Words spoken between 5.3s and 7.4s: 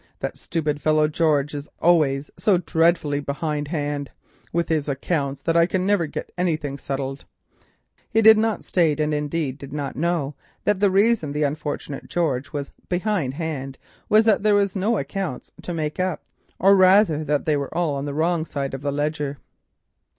that I can never get anything settled."